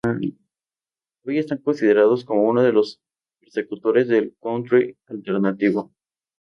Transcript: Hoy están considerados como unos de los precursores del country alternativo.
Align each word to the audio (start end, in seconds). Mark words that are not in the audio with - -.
Hoy 1.23 1.37
están 1.37 1.59
considerados 1.59 2.25
como 2.25 2.49
unos 2.49 2.63
de 2.63 2.73
los 2.73 3.03
precursores 3.51 4.07
del 4.07 4.35
country 4.41 4.97
alternativo. 5.05 5.91